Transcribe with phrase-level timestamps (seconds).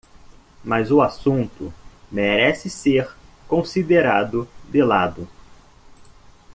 [0.63, 1.71] Mas o assunto
[2.11, 3.15] merece ser
[3.47, 5.29] considerado de lado.